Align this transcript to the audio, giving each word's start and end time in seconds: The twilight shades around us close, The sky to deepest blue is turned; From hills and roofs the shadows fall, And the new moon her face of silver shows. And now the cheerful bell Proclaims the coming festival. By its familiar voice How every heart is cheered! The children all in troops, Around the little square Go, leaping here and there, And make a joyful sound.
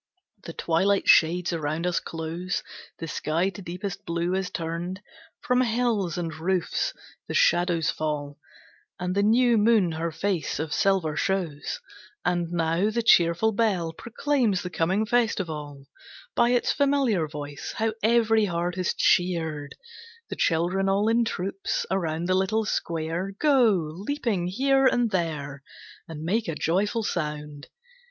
The 0.45 0.53
twilight 0.53 1.07
shades 1.07 1.53
around 1.53 1.85
us 1.85 1.99
close, 1.99 2.63
The 2.97 3.07
sky 3.07 3.49
to 3.51 3.61
deepest 3.61 4.03
blue 4.03 4.33
is 4.33 4.49
turned; 4.49 4.99
From 5.41 5.61
hills 5.61 6.17
and 6.17 6.33
roofs 6.33 6.95
the 7.27 7.35
shadows 7.35 7.91
fall, 7.91 8.39
And 8.99 9.13
the 9.13 9.21
new 9.21 9.59
moon 9.59 9.91
her 9.91 10.11
face 10.11 10.57
of 10.57 10.73
silver 10.73 11.15
shows. 11.15 11.79
And 12.25 12.51
now 12.51 12.89
the 12.89 13.03
cheerful 13.03 13.51
bell 13.51 13.93
Proclaims 13.93 14.63
the 14.63 14.71
coming 14.71 15.05
festival. 15.05 15.85
By 16.35 16.49
its 16.49 16.71
familiar 16.71 17.27
voice 17.27 17.73
How 17.77 17.93
every 18.01 18.45
heart 18.45 18.79
is 18.79 18.95
cheered! 18.95 19.75
The 20.31 20.35
children 20.35 20.89
all 20.89 21.09
in 21.09 21.25
troops, 21.25 21.85
Around 21.91 22.25
the 22.25 22.33
little 22.33 22.65
square 22.65 23.33
Go, 23.39 23.91
leaping 23.95 24.47
here 24.47 24.87
and 24.87 25.11
there, 25.11 25.61
And 26.07 26.23
make 26.23 26.47
a 26.47 26.55
joyful 26.55 27.03
sound. 27.03 27.67